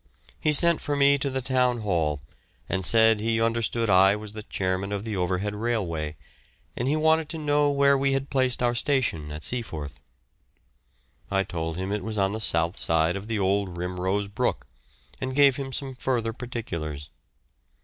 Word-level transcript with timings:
He 0.39 0.51
sent 0.51 0.81
for 0.81 0.95
me 0.95 1.19
to 1.19 1.29
the 1.29 1.43
Town 1.43 1.81
Hall, 1.81 2.21
and 2.67 2.83
said 2.83 3.19
he 3.19 3.39
understood 3.39 3.87
I 3.87 4.15
was 4.15 4.33
the 4.33 4.41
chairman 4.41 4.91
of 4.91 5.03
the 5.03 5.15
Overhead 5.15 5.53
Railway, 5.53 6.15
and 6.75 6.87
he 6.87 6.95
wanted 6.95 7.29
to 7.29 7.37
know 7.37 7.69
where 7.69 7.95
we 7.95 8.13
had 8.13 8.31
placed 8.31 8.63
our 8.63 8.73
station 8.73 9.31
at 9.31 9.43
Seaforth. 9.43 9.99
I 11.29 11.43
told 11.43 11.77
him 11.77 11.91
it 11.91 12.03
was 12.03 12.17
on 12.17 12.31
the 12.33 12.41
south 12.41 12.77
side 12.79 13.15
of 13.15 13.27
the 13.27 13.37
old 13.37 13.77
Rimrose 13.77 14.27
Brook, 14.27 14.65
and 15.21 15.35
gave 15.35 15.57
him 15.57 15.71
some 15.71 15.93
further 15.93 16.33
particulars. 16.33 17.11